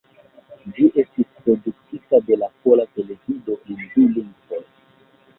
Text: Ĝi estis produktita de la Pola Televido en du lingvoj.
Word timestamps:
Ĝi 0.75 0.85
estis 1.01 1.27
produktita 1.41 2.19
de 2.29 2.37
la 2.43 2.47
Pola 2.63 2.85
Televido 2.95 3.57
en 3.75 3.83
du 3.91 4.07
lingvoj. 4.15 4.63